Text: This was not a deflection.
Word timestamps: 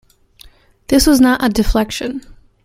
This 0.87 1.05
was 1.05 1.21
not 1.21 1.43
a 1.45 1.49
deflection. 1.49 2.23